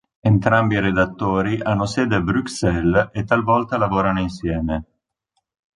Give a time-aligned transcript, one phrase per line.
[0.23, 4.83] Entrambi i redattori hanno sede a Bruxelles e talvolta lavorano insieme.